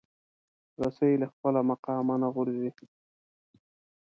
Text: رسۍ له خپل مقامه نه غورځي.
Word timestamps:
رسۍ 0.81 1.13
له 1.21 1.27
خپل 1.33 1.53
مقامه 1.69 2.15
نه 2.23 2.27
غورځي. 2.33 2.69